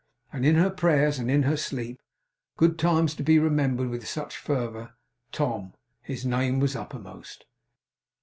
[0.33, 2.01] And in her prayers and in her sleep
[2.57, 4.95] good times to be remembered with such fervour,
[5.31, 5.75] Tom!
[6.01, 7.45] his name was uppermost.